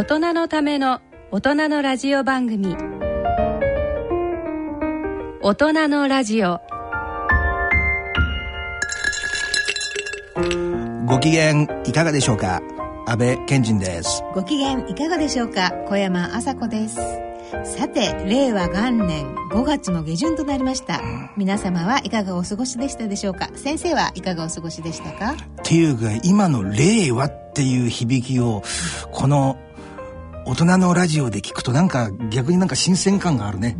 [0.00, 2.74] 大人のための大人のラジオ番組。
[5.42, 6.58] 大人のラジオ。
[11.04, 12.62] ご機嫌いかがでしょうか？
[13.06, 14.24] 安倍賢人です。
[14.32, 15.70] ご機嫌いかがでしょうか？
[15.86, 16.96] 小山麻子です。
[17.64, 21.02] さて令和元年5月の下旬となりました、
[21.36, 23.50] 皆様はいかがお過ごしでしたでしょうか？
[23.54, 25.32] 先生はいかがお過ごしでしたか？
[25.32, 28.62] っていうか今の「令和」っていう響きを
[29.12, 29.58] この
[30.46, 33.76] 大人のラジオで聞くとなんか逆になんか新鮮感があるね。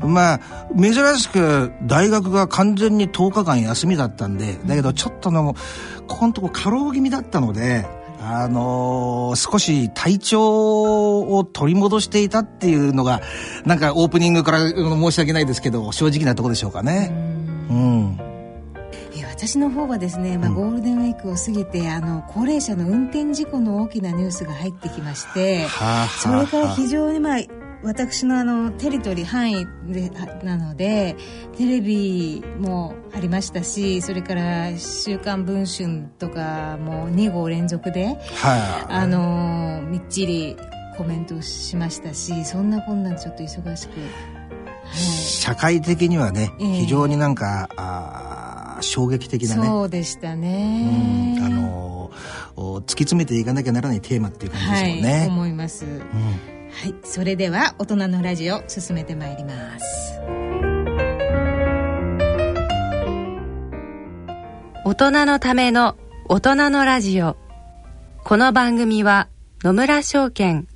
[0.00, 0.40] まあ
[0.80, 5.54] 珍しく大学が完全に10日間休みだったんでだけどちょっとの
[6.06, 7.86] ここのとこ過労気味だったので
[8.22, 13.20] あのー、少し体調を取り戻していたっていうのが
[13.64, 17.10] なんかオープニングから申し訳ないですけど正直なとこでしょうかね。
[17.70, 18.18] うん、
[19.40, 27.40] 私の方はですね、まあ、ゴールデンウィークを過ぎて、うん、あの高齢者の運転事故の大きなニュースが入ってきまして、はあはあ、それから非常にまあ
[27.82, 30.10] 私のあのテリトリー範囲で
[30.42, 31.16] なので
[31.56, 40.58] テレビもありましたしそれから「週刊文春」とかも2号連続で、はい、あのみっちり
[40.98, 44.06] コメントしましたしそんなこんなちょっと忙しく、は
[44.94, 49.66] い、社会的にはね、えー、非常になんかあ衝撃的なね。
[49.66, 52.10] そうでしたね、うん、あの
[52.56, 56.00] 突き詰めていかなきゃならないテーマっていう感じですもんね、はい、思います、うん
[56.72, 60.20] はいそれでは大人のラジオ進めてまいります。
[64.84, 65.96] 大人のための
[66.28, 67.36] 大人のラジオ。
[68.22, 69.28] この番組は
[69.62, 70.68] 野村証券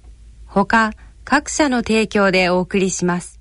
[0.46, 0.92] ほか
[1.24, 3.40] 各社の提供でお送りします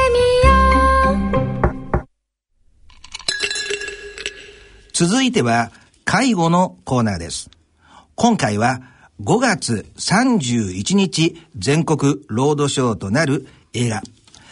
[5.03, 5.71] 続いては
[6.05, 7.49] 介護のコーナーです
[8.13, 8.81] 今回は
[9.23, 14.03] 5月31日全国ロードショーとなる映画、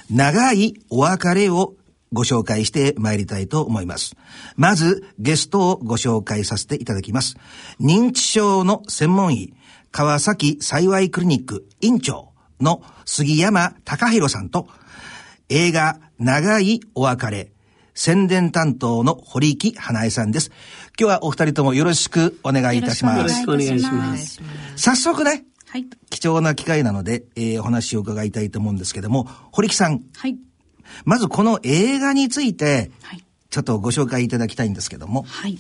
[0.10, 1.76] 長いお別れを
[2.12, 4.16] ご紹介してまいりたいと思います。
[4.56, 7.36] まず、ゲストをご紹介させていただきます。
[7.80, 9.54] 認知症の専門医、
[9.92, 12.30] 川崎幸いクリニック院長
[12.60, 14.68] の杉山隆弘さんと、
[15.50, 17.52] 映画、長いお別れ、
[17.94, 20.52] 宣伝担当の堀木花江さんです。
[21.00, 23.18] 今日はお二人ともよろしくお願いいたします。
[23.18, 24.42] よろしくお願いします。
[24.76, 30.02] 早速ね、はい、貴重な機会なので、えー、お話を伺いたいと思うんですけども、堀木さん。
[30.16, 30.38] はい。
[31.06, 35.24] まずこの映画について、はい、ちょっとご紹介いただきたいんですけども。
[35.24, 35.60] はい。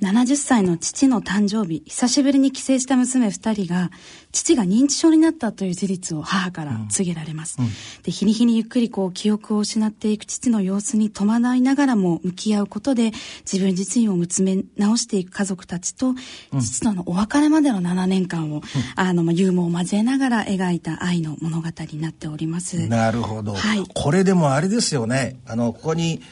[0.00, 3.90] 70歳の父の誕生日、久しぶりに帰省した娘二人が、
[4.32, 7.56] 父が認知症になったという事実を母から告げられます。
[7.58, 7.72] うんうん、
[8.02, 13.12] で、日に日にゆっくりこう、記憶を失っていく父の様子に戸惑いながらも向き合うことで、
[13.50, 16.14] 自分自身を見つめ直していく家族たちと、
[16.58, 18.62] 父とのお別れまでの7年間を、うん、
[18.96, 22.88] あの、まあ、ユーモアを交えながら描いた愛の物語になっております。
[22.88, 23.52] なるほど。
[23.54, 23.84] はい。
[23.94, 25.40] これでもあれですよね。
[25.46, 26.22] あの、ここに、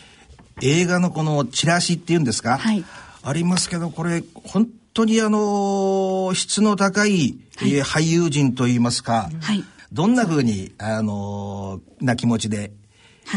[0.60, 2.58] 映画のこのチラシっていうんですか？
[2.58, 2.84] はい。
[3.28, 12.72] ありますけど、これ、本当にあの、質の高い、はい、俳優陣といいますか、はい、どんなふうに、あの、な気持ちで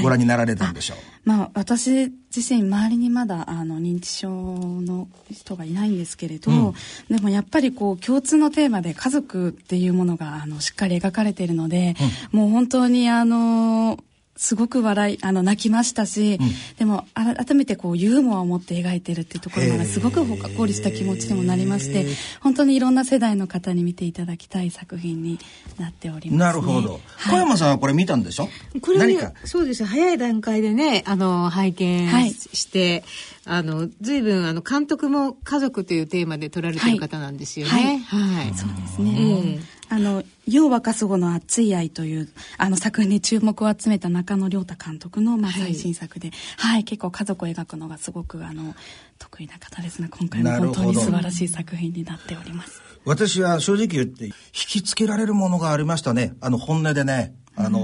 [0.01, 6.73] ご覧になられたんでしょう、はい、まあ、私自身周りにまだあの認知症の人がいないんですけれど、うん、
[7.09, 11.95] でもやっぱりこう共通のテーマで家族っていうものがあのしっかり描かれているので、
[12.33, 13.99] うん、もう本当にあの
[14.41, 16.49] すごく笑いあの泣きましたし、うん、
[16.79, 22.07] でも改めてこうユーモアを持って描いてるっていうところがすごくほっこりした気持ちにもなりまして
[22.39, 25.37] 本当にいろんな世代の方に見ていただきたい作品に
[25.77, 26.99] なっております、ね、なるほど、
[27.29, 28.49] 小山さんはこれ見たんでしょ？
[28.81, 29.33] これ、ね、何か？
[29.45, 29.85] そうです。
[29.85, 33.03] 早い段階でねあの拝見して、
[33.45, 37.71] はい、あの随分あの監督も家族というテーマで撮られてる方なんですよね。
[37.71, 39.59] はい、はい、そうですね。
[39.91, 48.73] あの、よう若すごの熱い愛という、あの作品に注目を集めた中野亮太監督の、まあ、最新作で、はい、はい、結構家族を描くのがすごく、あの、
[49.19, 50.07] 得意な方ですね。
[50.09, 52.81] 今回も本当に素晴らしい作品になっております。
[53.03, 56.35] 私は正直言って、引きつけられるものがありましたね。
[56.39, 57.35] あの、本音でね。
[57.53, 57.79] あの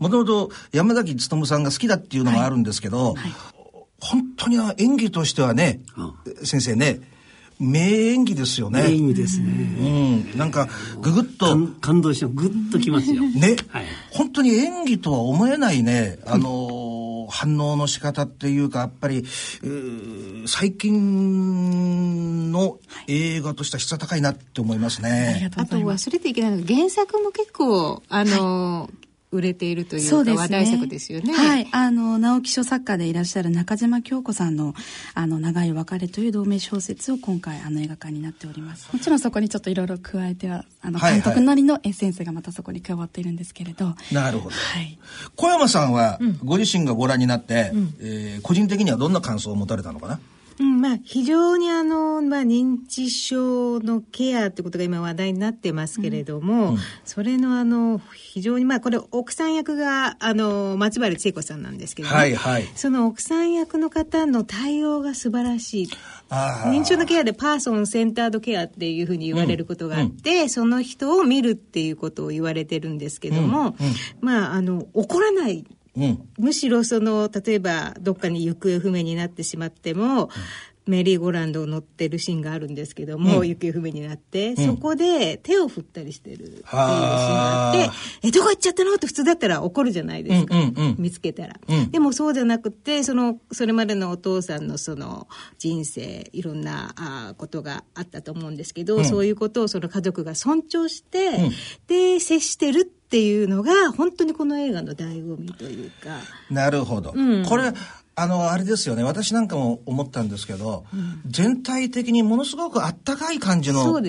[0.00, 3.32] もともと山崎努さんが好きだっていうのもあるんですけど、はいはい、
[4.00, 7.00] 本当に演技としてはね、うん、先生ね、
[7.58, 8.82] 名演技ですよね。
[8.82, 9.46] 名演技ですね。
[9.46, 10.38] うん。
[10.38, 10.68] なんか、
[11.00, 11.56] ぐぐっと。
[11.80, 13.22] 感動してぐっときますよ。
[13.22, 13.56] ね。
[13.68, 13.86] はい。
[14.10, 19.24] 本当に演技とは思えないね、あのー、反応の仕方っていうか、やっぱり、
[20.46, 25.50] 最近の映画としては質高いなって思いますね。
[25.56, 31.32] あと忘れていけないのが、原作も結構、あのーはい売れているというか話題作ですよね。
[31.32, 31.68] はい。
[31.72, 34.74] あの、直木賞作家でいらっしゃる中島京子さんの、
[35.14, 38.88] あの、長い別れという同名小説を今回、あの、映画化になっております。
[38.92, 43.94] もちろんそこにちょっといろいろ加えては、あの、監督なりのエッセンスがまたそこに加わっているんですけれど。
[44.12, 44.54] なるほど。
[44.54, 44.98] はい。
[45.34, 50.20] 小山さんは、ご自身がご覧になって、うん、えー、個人的にはどんな感想を持たれたのかな？
[50.58, 62.68] うん、まあ、非常にあの、まあ、認知症のケアってことが今話題になってますけれども、うん、それのあの、非常に、まあ、これ、奥さん役が、あの、松原千恵子さんなんですけど、ね、はいはい。
[62.74, 65.88] その奥さん役の方の対応が素晴らしい。
[66.30, 73.76] 認知症のケアでパーソンセンタードケアっていうふうに言われることがあって、うん、その人を見るっていうことを言われてるんですけども、
[74.20, 75.64] まあ、あの、怒らない
[75.96, 80.28] うん、むしろその例えばどっかに行方不明になってしまっても、
[80.86, 87.90] メリーゴランドを乗ってるシーンがあるんですけども、うん、行方不明になって、うん、そこで手を振ったりしてるっていうシーンがあって、
[88.28, 88.94] え、どこ行っちゃったの？
[88.94, 90.56] って普通だったら怒るじゃないですか。
[90.56, 95.26] うんうんうん、見つけたら、うん、でもそうじゃなくて、その、それまでのお父さんのその
[95.58, 101.50] 人生、いろんなあことがあったと思うんですけど、そういうことをその家族が尊重して、
[101.88, 106.20] で、接してるっていうのが、本当にこの映画の醍醐味というか。
[106.50, 107.12] なるほど。
[107.48, 107.72] これ、
[108.18, 109.02] あの、あれですよね。
[109.04, 114.00] 私なんかも思ったんですけど、うん、全体的にものすごくあったかい感じの。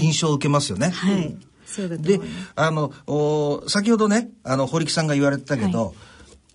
[0.00, 0.90] 印象を受けますよね。
[0.90, 1.36] はい。
[1.64, 2.20] そうだで、
[2.56, 5.94] あの、お先ほどね、あの、堀木さんが言われてたけど、はい。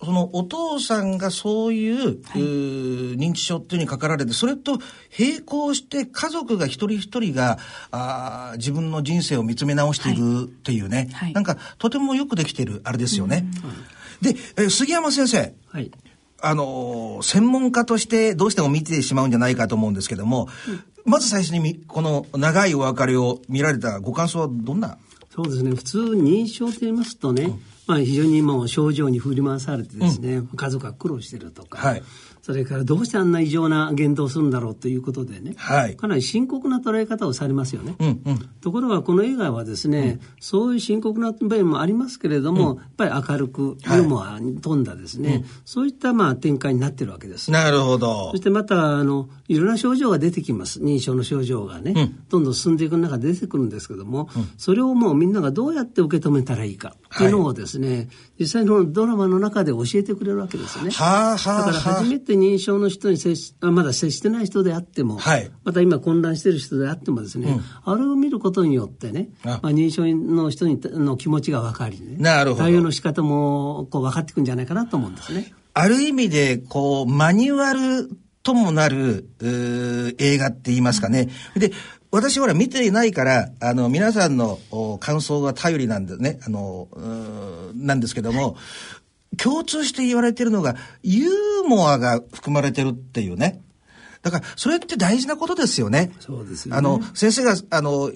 [0.02, 4.78] そのお父さんがそういう、はい、う認知症っていうにかかられて、それと
[5.18, 7.58] 並行して家族が一人一人が
[7.90, 13.46] あ自分の人生を見つめ直していくっていうね、はい、なんかとてもよくできてるあれですよね。
[14.20, 15.90] で、え杉山先生、はい、
[16.46, 24.98] あの、専門家としてどうしても見てしまうんじゃないかと思うんですけども、うん、まず最初にこの長いお別れを見られたご感想はどんな？
[25.34, 25.70] そうですね。
[25.70, 32.02] 普通認証と言いますとね、うん、まあ非常にもう症状に振り回されてですね、うん、家族が苦労してるとか、はい、
[32.44, 37.96] それからどうしてあんな異常な言動をするんだろうということでね、はい、かなり深刻な捉え方をされますよね。
[37.98, 47.50] うんうん、ところがこの映画はですね、うん、そういう深刻な面もありますけれども、うん、やっぱり明るくユーモアに富んだですね、はい、そういったまあ展開になってるわけです。
[47.50, 48.30] なるほど。
[48.32, 50.80] そしてまたあのいろんな症状が出てきます。
[50.80, 58.08] 認証の症状がね、どんどん進んでいく中で出てくるんですけども、それをもうみんながどうやって受け止めたらいいかっていうのをですね、はい、
[58.40, 60.90] 実際のドラマの中で教えてくれるわけですね。
[60.90, 72.64] はあはあ、だから初めて認証の人にに接し、まだ接してない人であっても、はい、また今混乱してる人であってもですね、うん、あれを見ることによってね、まあ、認証の人にの気持ちが分かりね、なるほど。
[72.64, 75.54] 対応の仕方もこう分かってくんじゃないかなと思うんですね。
[75.76, 78.08] ある意味で、こう、マニュアル
[78.44, 81.28] ともなる、映画って言いますかね。
[81.56, 81.72] で、
[82.12, 84.58] 私ほら見ていないから、あの、皆さんの
[85.00, 86.86] 感想が頼りなんでね、あの、
[87.74, 88.56] なんですけども、
[89.36, 93.62] 共通して言われてるのが、ユーモアが含まれてるっていうね。
[94.24, 96.10] だから、それって大事なことですよね。
[96.18, 96.74] そうですね。
[96.74, 98.10] あの、先生が、あの、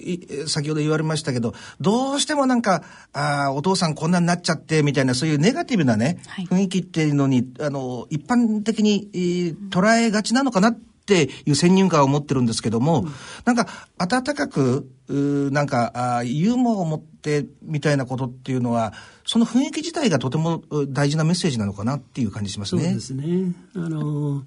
[0.47, 13.11] 先ほど言われましたけど、どうしてもなんか、ああ、お父さんこんなになっちゃって、みたいな、そういうネガティブなね、はい、雰囲気っていうのに、あの、一般的に、えー、捉えがちなのかなっていう先入観を持ってるんですけども、うん、
[13.45, 13.67] なんか、
[13.99, 18.93] 温かく、なんかあ、ユーモアを持ってみたいなことっていうのは、
[19.27, 22.83] その雰囲気自体がとても大事なメッセージなのかなっていう感じしますね。
[22.83, 23.53] そうですね。
[23.75, 24.43] あのっ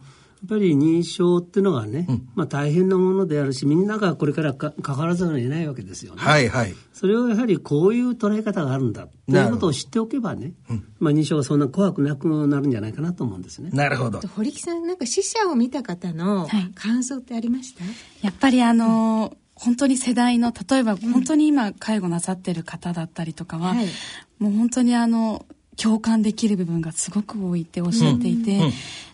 [0.49, 6.20] ぱり認証っていうのがね、うん、まあ大変なものであるし、みんながこれからか関わらざるを得ないわけですよね。
[6.20, 6.75] はいはい。
[6.92, 9.06] それをやはりこういう捉え方があるんだ。
[9.06, 13.70] ということを知っておけばね、うん、まあ認証がそんな怖くなくなるんじゃないかなと思うんですね。
[13.72, 14.20] なるほど。
[14.20, 23.87] 堀木さん、なんか死者を見た方の感想ってありました、はい、やっぱりあのー本当に世代の例えば本当に今介護なさってる方だったりとかは、はい、
[24.40, 25.46] もう本当にあの
[25.76, 28.62] 共感できる部分がすごく多いっておっしゃっていて、うん。
[28.64, 28.72] うん、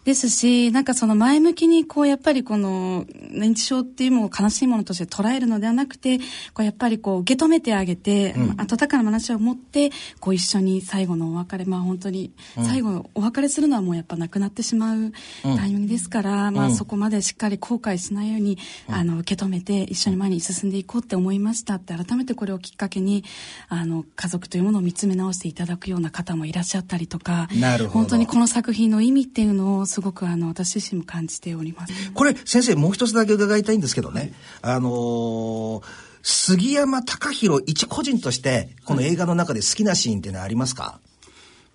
[0.09, 6.17] ですし、なんかその前向きにこうやっぱりこの認知症っていうものを悲しいものとして捉えるのではなくて、
[6.55, 15.13] こうやっぱりこう受け止めてあげて、うん、温かな話を持って、こう一緒に最後のお別れ、まあ本当に最後お別れするのはもうやっぱなくなってしまう
[15.43, 18.57] タイミングですから、まあそこまでしっかり後悔しないように、
[18.89, 23.25] あの受け止めて一緒に前に進んでいこうって思いましたって改めてこれをきっかけに、
[23.69, 27.47] あの家族というものを見つめ直していただくような方もいらっしゃったりとか、
[27.91, 32.13] 本当にこの作品の意味っていうのをすごくあの私自身も感じております。
[32.13, 35.83] これ先生もう一つだけ伺いたいんですけどね、あのー、
[36.23, 41.01] 杉山隆弘一個人としてこの映画の中で好きなシーンっていうのはありますか、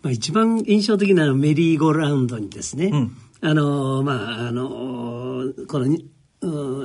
[0.02, 5.98] まあ、一番印象的なのはメリーゴーラウンドにですね、うん、あのまああのこの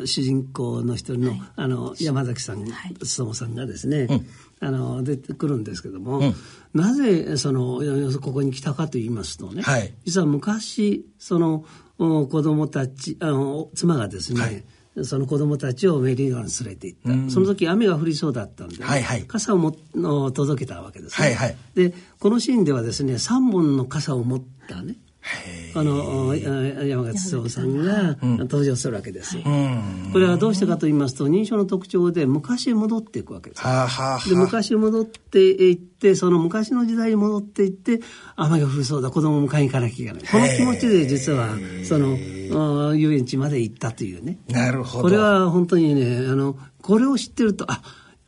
[0.06, 4.26] 主人公の一人のはい、あの山崎さん、はい、さんがですね、うん。
[4.60, 6.34] あの出てくるんですけども、うん、
[6.74, 7.80] なぜその
[8.20, 11.64] ここに来たかと言いますとね、はい、実は昔その
[11.96, 14.64] 子供たちあの妻がですね、はい。
[15.04, 24.96] その子供たちをメリーガンに連れて行った、その時雨が降りそうだったんで、ねはいはい、傘をもの届けたわけです、ね、はいはい、でこのシーンではですね3本の傘を持ったね
[25.78, 33.62] あの山勝壮さんが登場するわけです、うん、これはどうしてかと言いますと認証の特徴で昔へ戻っていくわけです。
[34.28, 38.00] で昔へ戻っていってその昔の時代に戻っていって
[38.34, 40.22] 雨が降りそうだ子供を迎えに行かなきゃいけない。
[40.22, 41.50] この気持ちで実は
[41.84, 42.16] その
[42.94, 44.38] 遊園地まで行ったというね。
[44.48, 45.04] なるほど。
[45.04, 47.80] これは本当にねあのこれを知ってるとあ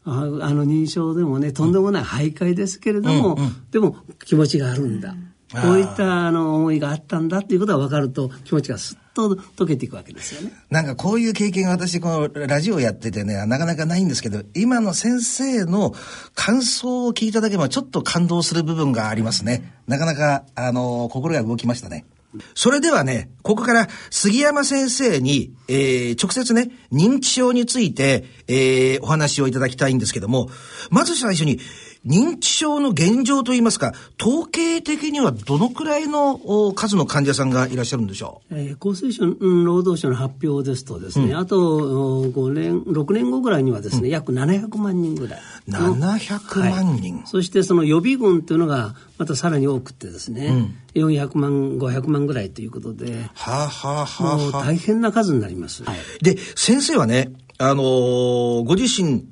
[0.04, 10.52] あの認証でもねとんでもない徘徊ですけれども、うんうん、でも気持ちがあるんだ、うんこういったあの思いがあったんだっていうことが分かると気持ちがすっと解けていくわけですよね。
[10.70, 15.92] なんかこういう経験が私このラジオやっててねなかなかないんですけど今の先生の
[16.34, 19.74] 感想を聞いただけでもちょっと感動する部分がありますね。
[19.88, 22.06] なかなかあの心が動きましたね。
[22.54, 30.48] それではね、ここから杉山先生に、えー、直接ね、認知症について、えー、お話をいただきたいんですけども、
[30.90, 31.58] まず最初に、
[32.06, 45.40] 認知症の現状といいますか、統計的にはどのくらいの数の患者さんがいらっしゃるんでしょう、えー、厚生省、うん、労働省の発表ですとですね、うん、あと5年、6年後ぐらいにはですね、うん、約700万人ぐらい。
[45.68, 55.84] 700万人、はい、そしてその予備軍というのがまたさらに多くてですね、うん、400万、500万ぐらいということで、はあ、はあはあ、もう大変な数になります。
[55.84, 57.30] はい、で、先生はね、
[57.62, 59.26] あのー、ご自身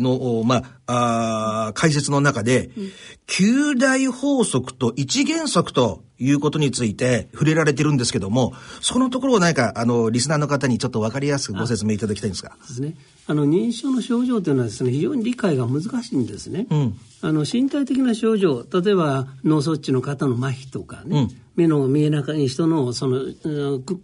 [0.00, 2.90] の、まあ、あ解説の中で、うん、
[3.26, 12.56] 九大法則と一原則ということについて触れられてるんですけども、そのところを何か、あの、リスナーの方にちょっとわかりやすくご説明いただきたいんですか？
[12.68, 12.94] ですね。
[13.26, 16.68] あの、認知症の症状というのはですね、非常に理解が難しいんですね。
[16.70, 23.20] うん、あの、身体的な症状、例えば脳卒中の方の麻痺とかね、うん目の見えない人のその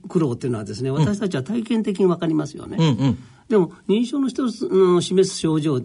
[0.08, 2.76] 苦労っていうのはですね私たちは体験的に分かりますよね。
[2.78, 3.18] うんうん。
[3.48, 5.84] でも認証の一つの示す症状例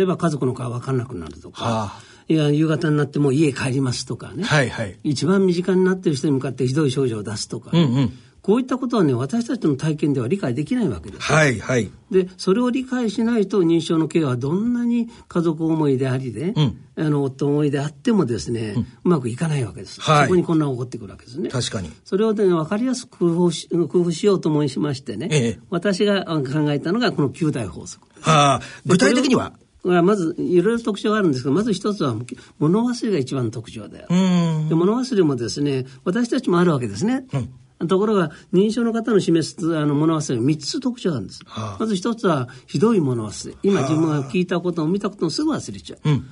[0.00, 8.12] えば家族の顔分からなくなるとか、はあ、いや夕方になっても家帰りますとかね、はいはい、一番身近になってる人に向かってひどい症状を出すとか、ね、うんうん
[8.42, 11.22] こういったことはね、私たちの体験では理解できないわけです。
[11.22, 11.90] はい、はい。
[12.10, 20.00] で、それを理解しないと認知症のケアはどんなに家族思いでありで、うん、あの、夫思いであってもですね、うん、うまくいかないわけです。
[20.00, 21.50] はい、そこにこんな起こってくるわけですね。
[21.50, 21.90] 確かに。
[22.04, 28.08] それをね、わかりやすく工夫し工夫しようと思いましてね、ええ、私が考えたのがこの九大法則。
[28.22, 29.52] はあ、具体的には？
[29.84, 32.14] まずいろいろ特徴があるんですけどまず一つは
[32.60, 37.52] 物忘れが一番の特徴であるで物忘れもですね私たちもあるわけですね、うん
[37.86, 43.56] ところが認証の方の示すあの物忘れ3つ特徴があるんです、はあ、まず一つはひどい物忘れ。
[43.62, 46.26] 今自分が聞いたことを見たことをすぐ忘れちゃう、うん、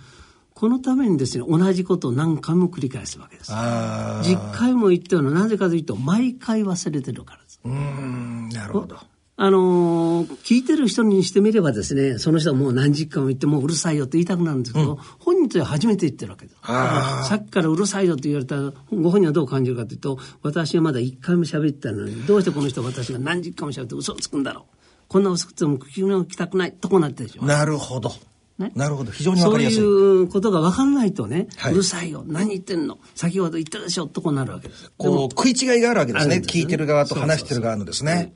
[0.55, 3.53] このためにですね同じことを何回も繰り返すわけです。
[3.53, 7.61] 10回も言ったのはなぜかというと毎回忘れてるからです。
[7.65, 8.99] うんなるほど
[9.43, 16.61] あのー、聞いてる人にしてみればですね、その人はもう何十回も言ってもううるさいよって言いたくなるんですけど、うん、本人とは初めて言ってるわけです。
[16.61, 24.75] さっきからうるさいよって言われたら、ご本人はどう感じるかというと、私はまだ一回も喋ってたのに、どうしてこの人は私が何十回も喋って嘘をつくんだろう。
[25.09, 27.43] こんな嘘つくても聞きたくないとこうなってるでしょ。
[27.47, 28.13] なるほど。
[28.59, 29.11] ね、なるほど。
[29.11, 29.77] 非常にわかりやすい。
[29.79, 29.89] そうい
[30.25, 32.25] うことが分かんないとね、はい、うるさいよ。
[32.27, 32.99] 何言ってんの。
[33.15, 34.93] 先ほど言ったでしょとこうなるわけです。
[34.99, 38.35] こう食い違いがあるわけですね、ね、聞いてる側と話してる側のですね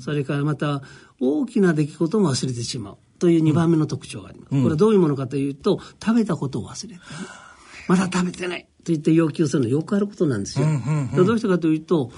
[0.00, 0.82] それからまた
[1.20, 7.00] 大きな出来事も忘れてしまうという2番目の特徴があります、うん、これはどういうものかというと食べたことを忘れて、
[7.88, 12.10] まだ食べてないと言って要求するのはよくあることなんですよ、うんうんうん、どうしてかというと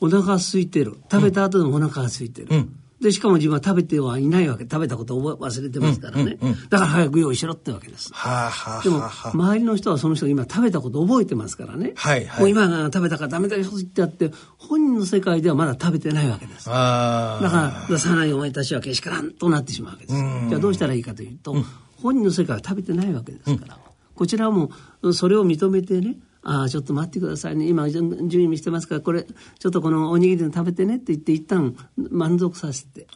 [0.00, 0.96] お腹が空いてる。
[1.10, 4.64] 食べた後でもお腹が空いてる、うんで、しかも自分は食べてはいないわけ。
[4.64, 6.36] 食べたことを忘れてますからね。
[6.40, 8.12] うんうんうん、だから早く用意しろってわけです。
[8.12, 9.02] はあはあ、でも、
[9.32, 11.92] 周りの人はその人が今食べたこと覚えてますからね。
[11.96, 16.66] はいはい、もう今食べたからダメだよって言ってあって、本人の世界ではまだ食べてないわけです。
[16.66, 20.18] だから、出さないお前たちはけしからんとなってしまうわけです。
[20.48, 21.64] じゃあどうしたらいいかというと、うん、
[22.02, 23.78] 本人の世界は食べてないわけですから。
[24.14, 24.70] こちらも
[25.14, 27.68] それを認めてね、ああ、ちょっと待ってくださいね。
[27.68, 33.06] 今、順位見してますから、これ、ちょっとこのおにぎりで食べてねって言って、一旦満足させて。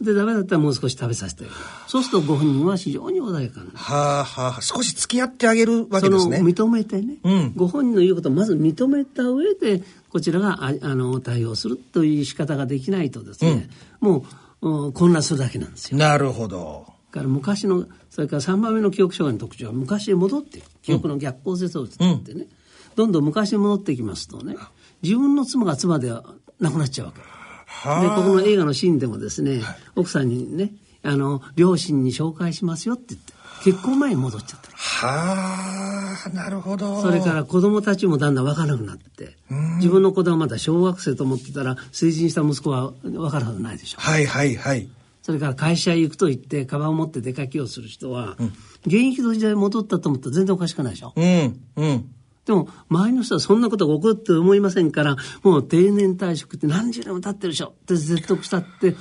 [0.00, 1.44] で、ダメだったらもう少し食べさせて
[1.86, 3.76] そうするとご本人は非常に穏やかになる。
[3.76, 6.38] はあはあ、少し付き合ってあげるわけですね。
[6.38, 13.68] その認めてね、うん、ご本人の言うことをまず認めた上で、こちらがああの対応するという仕方ができないとですね、
[14.00, 14.24] うん、も
[14.62, 15.98] う、うん、混乱するだけなんですよ。
[15.98, 16.86] なるほど。
[17.10, 22.48] から昔の、それから3番目の記憶障害の特徴は昔へ戻って、記憶の逆行説を作ってね、うん
[22.96, 24.56] どんどん昔に戻ってきますとね、
[25.02, 26.24] 自分の妻が妻では
[26.60, 27.20] なくなっちゃうわけ。
[27.20, 29.62] で、ここの映画のシーンでもですね、
[29.96, 30.72] 奥さんにね、
[31.02, 33.32] あの、両親に紹介しますよって言って、
[33.64, 34.70] 結婚前に戻っちゃった。
[34.76, 37.00] はあ、なるほど。
[37.00, 39.36] それから子供たちもだんだん分からなくなって、
[39.76, 43.98] 自分の子供はまだ小学生と思ってたら、成人した息子は分かるはずないでしょ。
[44.00, 44.88] はいはいはい。
[45.22, 48.46] それから会社へ行くと言って、カバンを持って出かけをする人は、うん、
[48.86, 51.12] 現役の時代戻ったと思ったら全然おかしくないでしょ。
[51.14, 52.14] うん、うん。
[52.46, 58.96] でも、周りの人はそんなことが起こるって思いませんから、もう定年退職って何十年も経ってるでしょって説得したって、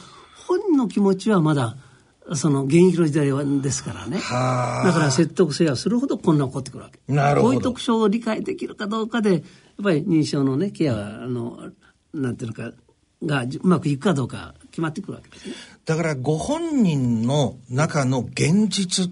[0.48, 1.76] 本人の気持ちはまだ、
[2.36, 4.18] その現役の時代ですからね。
[4.18, 7.00] だから説得せやするほどこんな起こってくるわけ。
[7.12, 7.50] なるほど。
[7.50, 9.42] こういう特徴を理解できるかどうかで、やっ
[9.84, 11.72] ぱり認証のね、ケアは、あの、
[12.14, 12.72] なんていうのか、
[13.24, 15.56] がうまくいくかどうか決まってくるわけですね。
[15.86, 19.10] だからご本人の中の現実っ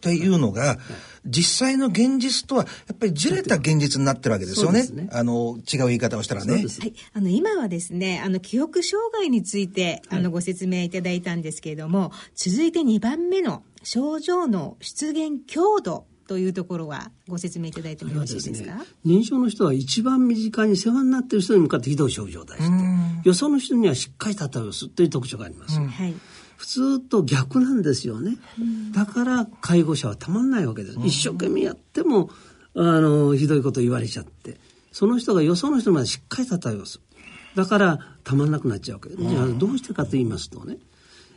[0.00, 0.78] ていうのが、はい
[1.24, 4.86] 実際の現実とはやっぱりずれた現実になってるわけですよね。
[4.88, 5.08] ね。
[5.12, 6.54] あの違う言い方をしたらね。
[6.54, 25.78] はい、あの今はですね、あの記憶障害について、あのご説明いただいたんですけれども、続いて2番目の症状の出現強度というところはご説明いただいてもよろしいですか、ね、認証の人は一番身近に世話になっている人に向かってひどい症状を出して、よその人にはしっかり漂うすという特徴があります。
[25.78, 26.14] はい
[26.62, 28.38] 普通と逆なんですよね。
[28.92, 30.98] だから介護者はたまんないわけです。
[31.04, 32.30] 一生懸命やっても、
[32.76, 34.60] あの、ひどいこと言われちゃって。
[34.92, 37.04] その人がよその人までしっかりた対応する。
[37.56, 40.78] だからたまんなくなっちゃうわけじゃあどうしてかと言いますとね、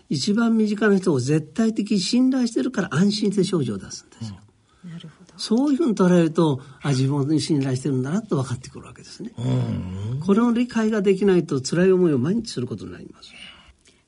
[0.10, 4.38] 一番身近な人を絶対的に信頼してるから安心して症状を出すんですよ。
[4.84, 5.34] なるほど。
[5.38, 9.32] そういうふうに捉えると、あ、自分に信頼してるんだなと分かってくるわけですね。
[10.24, 13.32] これを理解ができないと辛い思いを毎日することになります。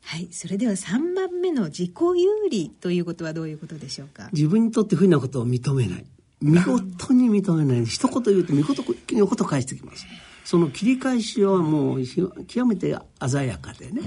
[0.09, 4.29] はい、それでは3番目の自己有利ということはどういうことでしょうか？
[4.31, 6.05] 自分にとって不利なことを認めない。
[6.41, 7.85] 見事に認めない。
[7.85, 10.05] 一言言うと見事におこと返してきます。
[10.45, 12.03] その切り返しはもう
[12.47, 14.01] 極めて鮮やかでね、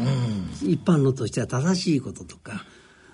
[0.62, 2.64] うん、一般のとしては正しいこととか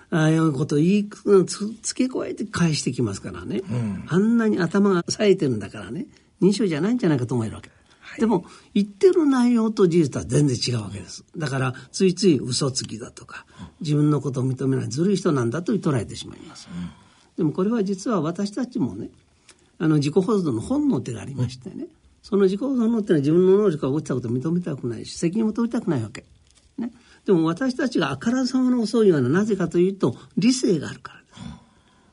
[0.09, 6.05] ああいうことを言い付け加えて返してきますからね、うん、あんなに頭が冴えてるんだからね。
[6.41, 7.69] 認証じゃないんじゃないかと思えるわけ
[8.19, 11.23] でも、言ってる内容と事実は全然違うわけです。
[11.35, 13.45] だから、ついつい嘘つきだとか、
[13.81, 16.67] 自分のことを認めないずるい人なんだと捉えてしまいます。
[17.37, 19.09] でもこれは実は私たちもね、
[19.79, 21.87] あの自己保存の本能ってがありましてね、
[22.23, 26.25] その自己保存のってのは自分の能力が落ちたことを認めたくないし、責任も取りたくないわけ。
[26.77, 26.91] ね。
[27.25, 31.19] でも私たちがあからさまの遅いのはなぜかというと、理性があるから。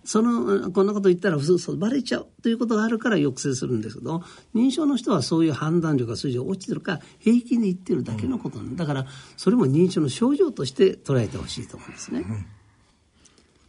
[0.04, 4.22] その、こんなこと言ったら嘘バレちゃうということがあるから抑制するんですけど、
[4.54, 8.86] 認証の人はそういう判断力が数字が落ちてるから平気で言ってるだけのことなんだ。
[8.86, 12.24] から、それも認証の症状として捉えてほしいと思うんですね。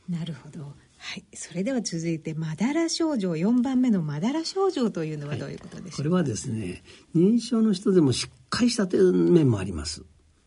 [0.10, 0.74] なるほど。
[1.06, 6.82] はい、それでは続いてまだら症状4番目のまだら症状というのはどういうことでしょうか、はい、これはですね
[7.16, 10.04] 認証の人でもしっかりした面もあります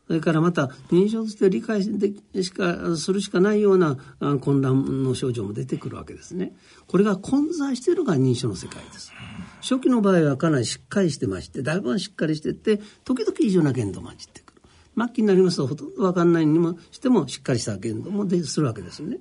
[0.09, 1.85] それからまた認証として理解
[2.33, 3.99] でしかするしかないような
[4.41, 6.55] 混乱の症状も出てくるわけですね。
[6.87, 9.13] これが混在しているのが認証の世界です。
[9.61, 14.63] 初期の場合はかなりしっかりしてまして、だいぶしっかりしてて、時々異常な限度も混じってくる。
[14.97, 19.19] 末期になりますとほとんどわかんないにもしてもしっかりした限度もするわけですね。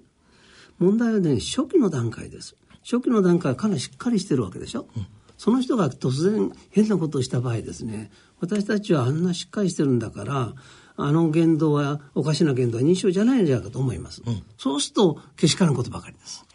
[0.80, 2.56] 問題はね、初期の段階です。
[2.84, 4.88] 初期の段階はかなりしっかりしてるわけでしょ。
[4.96, 10.54] うん、その人が突然変なことをした場合ですね、私たちはあんなしっかりしてるんだから、
[11.00, 14.24] あの言動は、おかしな言動は認証じゃないんじゃないかと思います。
[14.26, 16.48] うん、そうすると、けしからんことばかりです。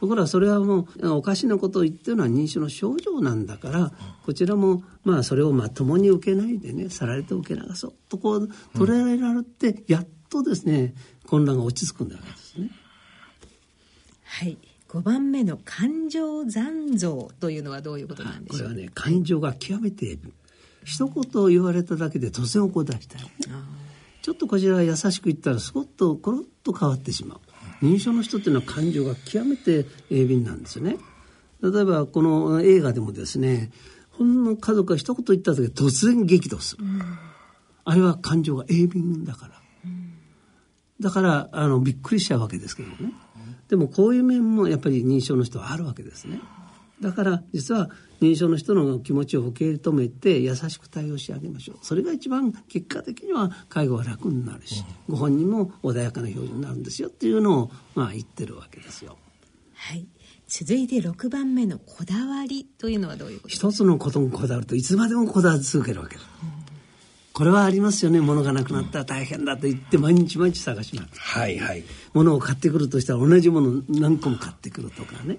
[0.00, 3.92] ところがそれはもうおかしなことを言ってるのは認知症の症状なんだから
[4.24, 10.94] こちらもまあそれをまともに受けないでねさらりと受け流そうとこう捉えられてやっとですね
[11.26, 12.70] 混乱が落ち着くんだわけですね。
[14.24, 14.56] はい
[14.88, 18.68] 5番目の感情残像というのはどういうことなんでしょう？
[18.68, 20.18] これはね感情が極めて
[20.84, 23.24] 一言言われただけで突然怒り出したり、
[24.22, 27.40] ちょっとこちらが優しく言ったらすごっとコロッと変わってしまう。
[27.84, 30.96] 認知症の人っていうのは感情が極めて鋭敏なんですよね。
[31.62, 33.70] 例えばこの映画でもですね
[34.12, 37.02] ほんの家族が一言言っただけで突然激怒する、うん、
[37.84, 40.14] あれは感情が鋭敏だから、うん、
[41.00, 43.12] だからあのびっくりしちゃうわけですけどね
[43.68, 46.40] でもこういう面もやっぱり認知症の人はあるわけですね。
[47.00, 51.76] だから実は認知症の人の気持ちを受け止めて優しく対応してあげましょう。
[51.82, 59.16] それが一番結果的には介護は楽になるし、ご本人も穏やかな表情になるんですよっていうのをまあ言ってるわけですよ。
[59.74, 60.06] はい。
[60.48, 66.26] 続いて6番目のこだわりというのはどういうこと一つのことにこだわるといつまでもこだわり続けるわけです。
[67.38, 71.20] これはありますよね物がなくなったら大変だと言って毎日毎日探します。
[71.20, 71.84] はいはい。
[72.12, 75.38] 物を買ってくるとしたら同じもの何個も買ってくるとかね。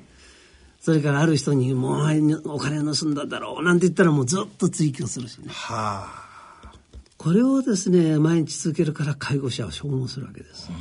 [0.79, 5.47] それからある人にもうお金盗んだだろうなんて言ったらもうずっと追求するしね。
[5.49, 6.71] はあ。
[7.17, 10.71] これをですね毎日続けるから介護者は消耗するわけです。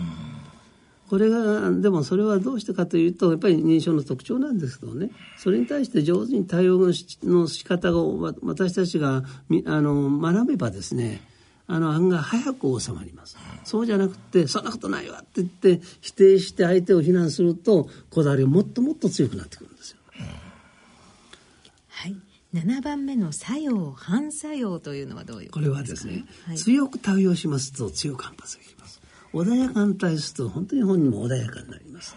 [1.09, 9.25] これがでもそれはどうしてかというとやっぱり認知症の特徴なんですけどねそれに対して上手に対応の仕方を私たちが
[9.67, 11.21] あの学べばですね
[11.71, 13.37] あの案が早く収まります。
[13.65, 19.99] そうじゃなくて、そんなことないわって言って、否定して相手を非難すると、こだわりがもっともっと強くなってくるんですよ。
[21.89, 22.17] はい。
[22.55, 28.78] 7番目の作用、反作用というのはどういうこれはですね、はい、強く対応しますと強く反発できます。
[29.33, 32.17] 穏やかに対すると本当に本人も穏やかになります。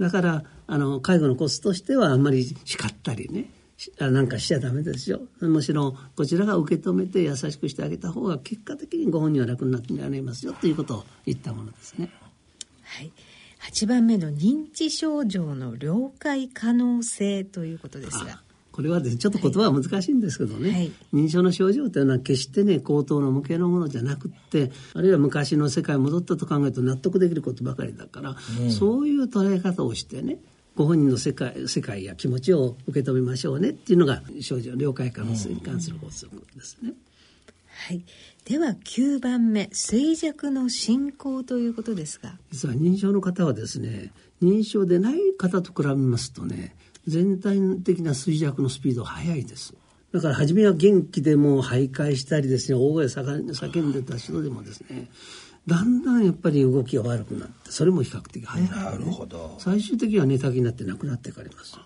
[0.00, 3.50] だから、あの、介護のコツとしてはあんまり叱ったりね、
[3.98, 5.20] なんかしちゃダメですよ。
[5.40, 12.10] むしろこちらが受け止めて優しくしてあげた方が結果的にご本人は楽になってられますよということを言ったものですね。
[12.82, 13.12] はい。
[13.70, 18.42] 8番目の認知症状の了解可能性ということですが。
[18.78, 30.38] これはですね、ちょっと言葉は難しいんですけどね、はい、認知症の症状というのは決してね、口頭の無形のものじゃなくって、あるいは昔の世界に戻ったと考えると納得できることばかりだから、うん、そういう捉え方をしてね、
[30.76, 36.92] ご本人の世界世界や気持ちを受け止めましょうねっていうのが症状了解可能性に関する法則ですね。
[37.88, 38.04] はい、
[38.44, 42.38] では9番目衰弱の進行ということですが。
[42.52, 46.76] 実は認知症の方はですね認知症でない方と比べますとね
[47.08, 49.74] 全体的な衰弱のスピードは速いです。
[50.12, 55.10] だから初めは元気でも徘徊したりですね大声叫んでた人でもですね
[55.66, 59.56] だんだんやっぱり動きが悪くなってそれも比較的早い、なるほど。
[59.58, 61.78] 最終的には寝たきになって亡くなっていかれます。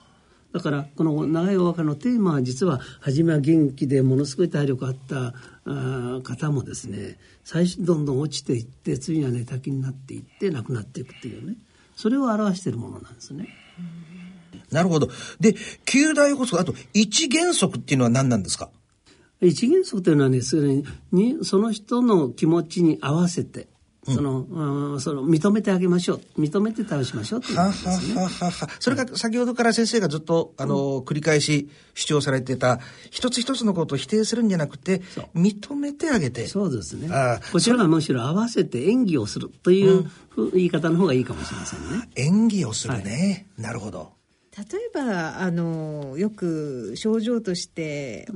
[0.52, 11.56] だからこの長いお別れのテーマは実は初めは元気でものすごい体力あったあ方もですね最初どんどん落ちていって次には寝たきになっていって亡くなっていくっていうね。
[11.96, 13.48] それを表しているものなんですね。
[14.72, 15.08] なるほど。
[15.38, 15.54] で、
[15.84, 18.70] 九大法則、あと一原則っていうのは何なんですか？
[19.40, 23.66] 一原則というのはね、すぐにその人の気持ちに合わせて、
[24.04, 26.40] その、うん、その認めてあげましょう。
[26.40, 27.56] 認めて倒しましょうっていう。
[27.56, 28.20] ことですね。
[28.20, 28.68] ははは。
[28.78, 32.78] それが先ほどから先生がずっとあの、うん、繰り返し主張されてた
[33.10, 35.02] 一つ一つのことを否定するんじゃなくて
[35.34, 36.46] 認めてあげて。
[36.46, 37.08] そうですね。
[37.52, 42.08] こちらがむしろ合わせて演技をするという、うん、言い方の方がいいかもしれませんね。
[42.14, 44.12] 演技をするね、はい、なるほど。
[44.56, 48.28] 例えばあのよく症状として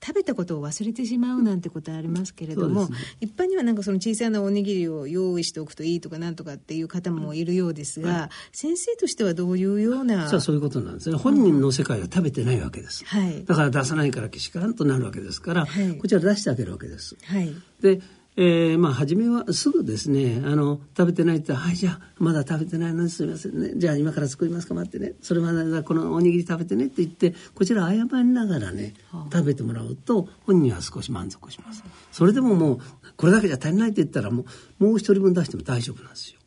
[0.00, 11.16] 食べたことを忘れてしまうなんてことありますけれども、ね、一般にはなんかその小さなおにぎりを用意しておくといいとかなんとかっていう方もいるようですが、はい、先生としてはどういうようなそういうことなんですね。
[11.16, 18.00] 本人の世界は食べてないわけです、はい、だから出さないからけしからんとなるわけですから、はい、こちら出してあげるわけです、はい、で
[18.40, 23.72] えー、まあ、初めはすぐですね、あの、食べてないってはい、じゃあ、まだ食べてないのにすみませんね。
[23.74, 25.14] じゃあ、今から作りますか、待ってね。
[25.20, 28.94] それまでこのおにぎり食べてねって言って、こちら謝りながらね、
[29.32, 31.82] 食べてもらうと、本人は少し満足します。
[32.12, 32.78] それでももう、
[33.16, 34.44] これだけじゃ足りないって言ったら、も
[34.78, 36.38] う、もう一人分出しても大丈夫なんですよ。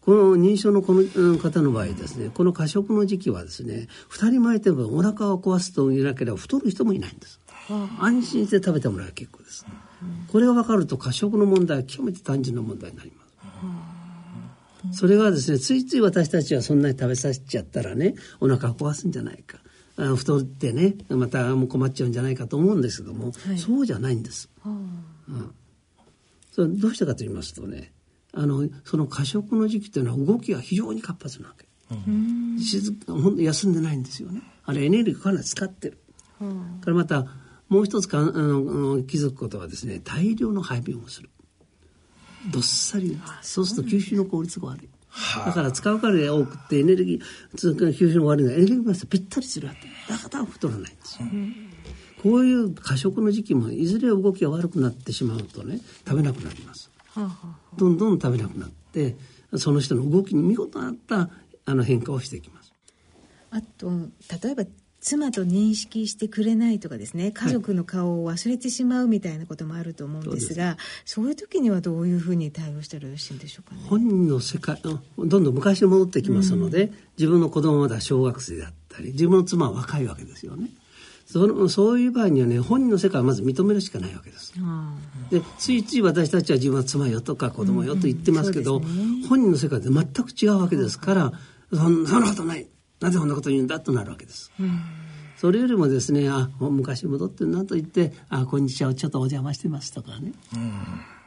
[0.00, 7.38] この認知症のこの方の場合ですね、この過食の時期はですね、二人前といえばお腹を壊すと言なければ太る人もいないんです。
[8.00, 9.64] 安心して食べてもらえば結構です。
[10.30, 13.24] これが分かると過食の問題は極めて単純な問題になります。
[14.92, 19.58] それがですね、ついつい私たちはそんなに食べさせちゃったらね、お腹壊すんじゃないか。
[19.96, 24.50] あ太ってね、またもう困っちゃうんじゃないかと思うんですけども、はい、そうじゃないんです。
[24.66, 25.54] うん、
[26.50, 27.92] それどうしてかと言いますとね、
[28.32, 31.66] あの、その過食の時期というのは動きが非常に活発なわけ。
[32.60, 34.42] 静本当休んでないんですよね。
[34.64, 35.98] あれエネルギーかなり使ってる。
[36.80, 37.26] からまた
[37.68, 41.30] もう一つかあの気づくことはですね大量の排便をする。
[42.52, 44.88] どっさりそうすると吸収の効率が悪い。
[45.46, 49.88] だから使うから多くてエネルギー吸収の悪いのはエネルギーバランスぴったりするわけ。
[50.12, 51.22] だから太らないんです。
[51.22, 51.28] よ、
[52.22, 56.90] こういう過食の時期もいずれ動きが悪くなってしまうとね食べなくなります、
[57.76, 59.16] どんどん食べなくなって
[59.56, 61.30] その人の動きに見事なった
[61.64, 62.72] あの変化をしていきます。
[63.50, 63.88] あと
[64.42, 64.64] 例えば
[65.04, 73.82] 妻と認識してくれないとかですね家族の顔を忘れてしまうみたいなこともあると思うんですが、はい、そういう時にはどういうふうに対応したらよろしいんでしょうかね？
[73.86, 80.70] 本人の世界どんどん昔に戻ってきますので、うん、自分の子供はまだ小学生であったり自分の妻は若いわけですよね。
[81.26, 84.54] そのそういう場合にはね本人の世界をまず認めるしかないわけです。
[85.30, 91.32] でついつい私たちは自分は妻よとか子供よと言ってますけど、うんうんね、本人の世界で全く違うわけですから、
[91.70, 92.66] そそんなことない
[93.00, 94.52] なぜこんなこと言うんだとなるわけです。
[94.58, 94.80] うん
[95.36, 100.32] それよりもですね、あ、昔戻ってるなと言って、あ、こんにちは、ちょっとお邪魔してますとかね。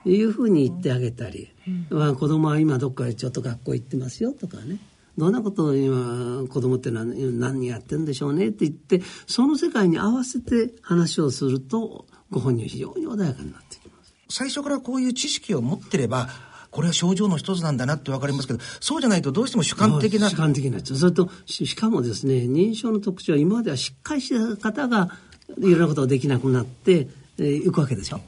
[0.05, 1.49] うん、いうふうに言ってあげたり、
[1.91, 4.79] うん、まあ、子供は今どっかちょっと学校行ってますよとかね。
[5.17, 16.29] どんなことを今子供って何何やってるんでしょうねって言ってその世界に合わせて話をするとご本人は非常に穏やかになってきます最初からこういう知識を持ってれば
[16.77, 25.09] これは症状の一つなんだなって分かりますけどそうじゃないとどうしても主観的な主観的なそれとしかもですね認知症の特徴は今まではしっかりした方が
[25.57, 27.07] いろんなことができなくなって
[27.39, 28.21] えー、行くわけでしょ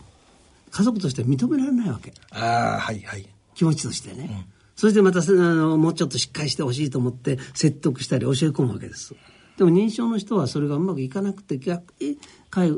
[0.71, 2.13] 家族としては認められないわけ。
[2.31, 3.27] ああはいはい。
[3.55, 4.45] 気持ちとしてね、うん。
[4.75, 9.15] それでまたあのもうちょっとしっかりしてほしいと思って説得したり教え込むわけです。
[9.57, 12.17] でも認知症の人はそれがうまくいかなくて逆に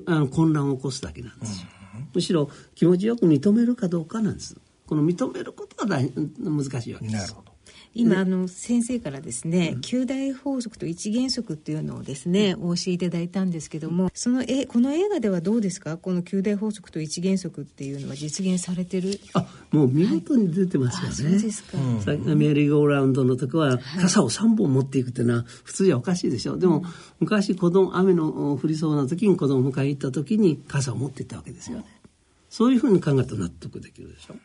[0.06, 1.62] あの混乱を起こすだけなんです。
[1.62, 1.68] よ。
[2.14, 4.56] むしろ気持ちよく認めるかどうかなんです。
[4.92, 6.00] この認めることが
[6.38, 7.16] 難しいわけです。
[7.16, 7.52] なるほど。
[7.94, 15.96] 今あの先生からですね、九大法則と一原則っていうのをですね、お教えいただいたんですけどもそのえこの映画ではどうですか？
[15.96, 19.18] この九大法則と一原則っていうのは実現されてる？
[19.34, 26.58] あもう見事に出てますよね、はい、そうですか、さっきのメリーゴーラウンドの時は傘を3本持っていくっていうのは普通じゃおかしいでしょ。
[26.58, 26.84] でも
[27.22, 31.86] 昔子供雨の降りそうな時に子供を迎え行った時に傘を持っていったわけですよね、
[32.52, 34.36] そういうふうに考えると納得できるでしょ？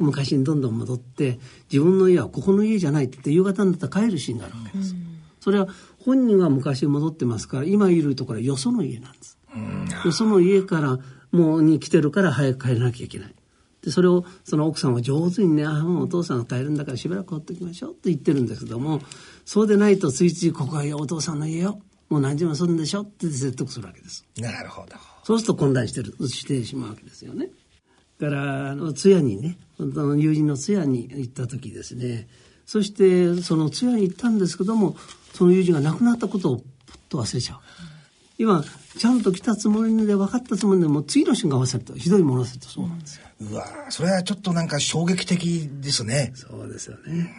[0.00, 4.94] 昔にどんどん戻って、自分の家はここの家じゃないって言って夕方になったら帰るシーンがあるわけです。
[4.94, 5.66] うん、それは
[5.98, 9.36] 本人は昔に戻ってますから、今いるところはよその家なんです。
[9.52, 10.98] うん、よその家から
[11.32, 13.34] もうに来てるから早く帰らなきゃいけない。
[13.82, 19.00] で、それをその奥さんは上手にね、ああ、お父さんが帰るんだからしばらく放っておきましょうって言ってるんですけども、
[19.44, 21.80] そうでないとついついここはお父さんの家よ。
[22.08, 24.24] もう何時もするんでしょって説得するわけです。
[24.38, 25.15] なるほど。
[25.26, 27.48] そうすると混乱してる、してしまうわけですよね。
[28.20, 32.28] から、あの、通夜にね、友人の通夜に行った時ですね、
[32.64, 34.96] そしてその通夜に行ったんですけども、
[35.34, 36.64] その友人が亡くなったことをぷっ
[37.08, 37.58] と忘れちゃう。
[38.38, 38.64] 今、
[38.98, 41.94] ちゃんと来たつもりで分かったつもりでも次の瞬間忘れた。
[41.94, 43.26] ひどいもの忘れたそうなんですよ。
[43.50, 46.34] うわそれはちょっとなんか衝撃的ですね。
[46.36, 47.34] そうですよね。